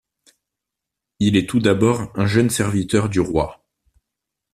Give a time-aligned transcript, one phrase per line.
[1.19, 3.63] Il est tout d’abord un jeune serviteur du roi.